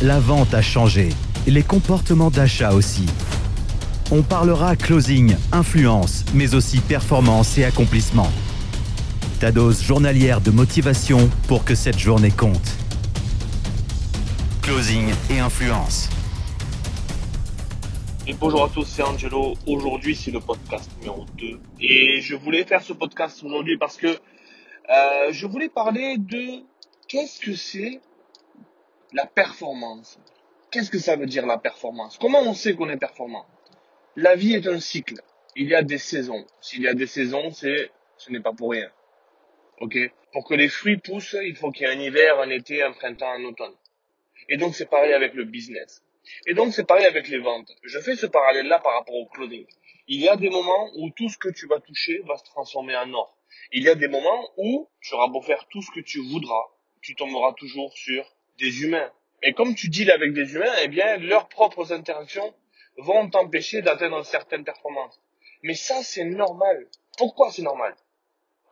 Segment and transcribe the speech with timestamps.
[0.00, 1.08] La vente a changé,
[1.48, 3.04] les comportements d'achat aussi.
[4.12, 8.30] On parlera closing, influence, mais aussi performance et accomplissement.
[9.40, 12.76] Ta dose journalière de motivation pour que cette journée compte.
[14.62, 16.08] Closing et influence.
[18.28, 19.54] Et bonjour à tous, c'est Angelo.
[19.66, 21.58] Aujourd'hui, c'est le podcast numéro 2.
[21.80, 26.62] Et je voulais faire ce podcast aujourd'hui parce que euh, je voulais parler de
[27.08, 28.00] qu'est-ce que c'est
[29.12, 30.18] la performance.
[30.70, 32.18] Qu'est-ce que ça veut dire la performance?
[32.18, 33.46] Comment on sait qu'on est performant?
[34.16, 35.20] La vie est un cycle.
[35.56, 36.46] Il y a des saisons.
[36.60, 38.90] S'il y a des saisons, c'est ce n'est pas pour rien.
[39.80, 39.96] OK?
[40.32, 42.92] Pour que les fruits poussent, il faut qu'il y ait un hiver, un été, un
[42.92, 43.74] printemps, un automne.
[44.48, 46.02] Et donc c'est pareil avec le business.
[46.46, 47.70] Et donc c'est pareil avec les ventes.
[47.84, 49.66] Je fais ce parallèle-là par rapport au clothing.
[50.06, 52.96] Il y a des moments où tout ce que tu vas toucher va se transformer
[52.96, 53.36] en or.
[53.72, 56.64] Il y a des moments où tu auras beau faire tout ce que tu voudras,
[57.00, 58.24] tu tomberas toujours sur
[58.58, 59.10] des humains.
[59.42, 62.54] Et comme tu deals avec des humains, eh bien, leurs propres interactions
[62.96, 65.20] vont t'empêcher d'atteindre certaines performances.
[65.62, 66.88] Mais ça, c'est normal.
[67.16, 67.94] Pourquoi c'est normal?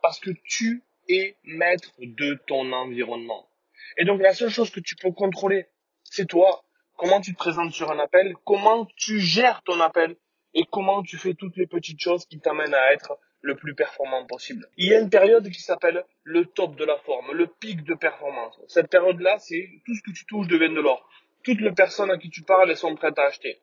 [0.01, 3.49] Parce que tu es maître de ton environnement.
[3.97, 5.67] Et donc, la seule chose que tu peux contrôler,
[6.03, 6.63] c'est toi.
[6.97, 10.17] Comment tu te présentes sur un appel, comment tu gères ton appel
[10.53, 14.25] et comment tu fais toutes les petites choses qui t'amènent à être le plus performant
[14.25, 14.67] possible.
[14.77, 17.93] Il y a une période qui s'appelle le top de la forme, le pic de
[17.93, 18.59] performance.
[18.67, 21.07] Cette période-là, c'est tout ce que tu touches devient de l'or.
[21.43, 23.59] Toutes les personnes à qui tu parles, elles sont prêtes à acheter.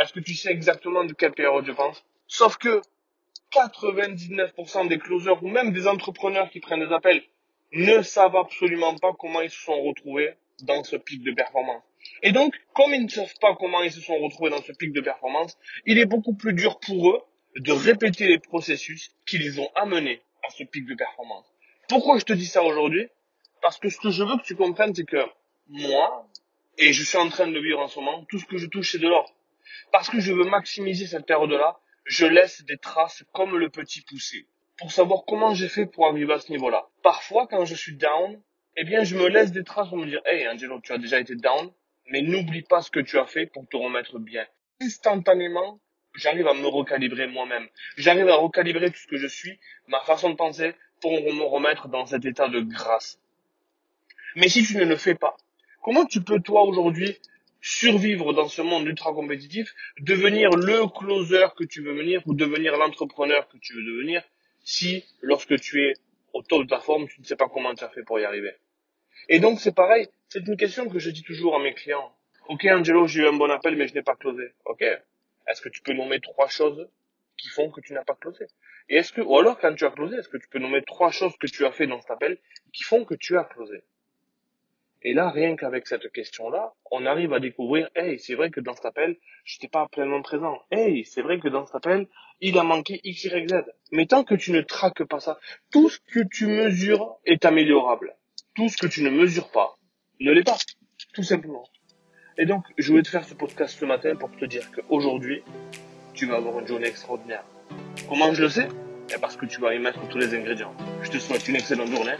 [0.00, 2.04] Est-ce que tu sais exactement de quelle période je pense?
[2.26, 2.80] Sauf que
[3.52, 7.22] 99% des closers ou même des entrepreneurs qui prennent des appels
[7.72, 11.82] ne savent absolument pas comment ils se sont retrouvés dans ce pic de performance.
[12.22, 14.92] Et donc, comme ils ne savent pas comment ils se sont retrouvés dans ce pic
[14.92, 17.22] de performance, il est beaucoup plus dur pour eux
[17.56, 21.46] de répéter les processus qui les ont amenés à ce pic de performance.
[21.88, 23.08] Pourquoi je te dis ça aujourd'hui?
[23.62, 25.24] Parce que ce que je veux que tu comprennes, c'est que
[25.68, 26.28] moi,
[26.78, 28.66] et je suis en train de le vivre en ce moment, tout ce que je
[28.66, 29.34] touche, c'est de l'or.
[29.92, 34.46] Parce que je veux maximiser cette période-là, je laisse des traces comme le petit poussé
[34.78, 36.88] pour savoir comment j'ai fait pour arriver à ce niveau-là.
[37.02, 38.40] Parfois, quand je suis down,
[38.76, 41.20] eh bien, je me laisse des traces pour me dire, hey, Angelo, tu as déjà
[41.20, 41.70] été down,
[42.06, 44.46] mais n'oublie pas ce que tu as fait pour te remettre bien.
[44.80, 45.80] Instantanément,
[46.14, 47.68] j'arrive à me recalibrer moi-même.
[47.96, 51.88] J'arrive à recalibrer tout ce que je suis, ma façon de penser, pour me remettre
[51.88, 53.18] dans cet état de grâce.
[54.36, 55.36] Mais si tu ne le fais pas,
[55.82, 57.16] comment tu peux toi aujourd'hui
[57.60, 62.76] survivre dans ce monde ultra compétitif, devenir le closer que tu veux venir ou devenir
[62.76, 64.22] l'entrepreneur que tu veux devenir
[64.64, 65.94] si lorsque tu es
[66.32, 68.24] au top de ta forme, tu ne sais pas comment tu as fait pour y
[68.24, 68.52] arriver?
[69.28, 72.12] Et donc c'est pareil, c'est une question que je dis toujours à mes clients.
[72.48, 74.52] Ok Angelo, j'ai eu un bon appel mais je n'ai pas closé.
[74.64, 74.84] Ok,
[75.50, 76.88] est-ce que tu peux nommer trois choses
[77.36, 78.46] qui font que tu n'as pas closé?
[78.88, 81.10] Et est-ce que, ou alors quand tu as closé, est-ce que tu peux nommer trois
[81.10, 82.38] choses que tu as fait dans cet appel
[82.72, 83.82] qui font que tu as closé?
[85.02, 88.74] Et là, rien qu'avec cette question-là, on arrive à découvrir, hey, c'est vrai que dans
[88.74, 90.60] cet appel, j'étais pas pleinement présent.
[90.70, 92.06] Hey, c'est vrai que dans cet appel,
[92.40, 93.64] il a manqué X, Y, Z.
[93.92, 95.38] Mais tant que tu ne traques pas ça,
[95.72, 98.14] tout ce que tu mesures est améliorable.
[98.54, 99.78] Tout ce que tu ne mesures pas
[100.20, 100.58] ne l'est pas.
[101.14, 101.66] Tout simplement.
[102.40, 105.42] Et donc, je voulais te faire ce podcast ce matin pour te dire qu'aujourd'hui,
[106.14, 107.44] tu vas avoir une journée extraordinaire.
[108.08, 108.66] Comment je le sais?
[109.14, 110.72] Eh, Parce que tu vas y mettre tous les ingrédients.
[111.02, 112.14] Je te souhaite une excellente journée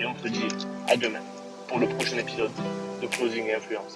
[0.00, 0.48] et on te dit
[0.88, 1.20] à demain
[1.68, 2.50] pour le prochain épisode
[3.00, 3.94] de Closing et Influence.